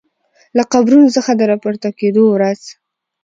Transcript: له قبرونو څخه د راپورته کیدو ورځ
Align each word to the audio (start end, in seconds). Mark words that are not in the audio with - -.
له 0.57 0.63
قبرونو 0.73 1.07
څخه 1.17 1.31
د 1.35 1.41
راپورته 1.51 1.87
کیدو 1.99 2.23
ورځ 2.35 2.61